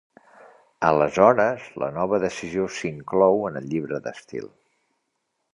Aleshores, 0.87 1.67
la 1.83 1.91
nova 1.99 2.21
decisió 2.25 2.67
s'inclou 2.79 3.47
en 3.51 3.61
el 3.63 3.71
llibre 3.75 4.03
d'estil. 4.09 4.53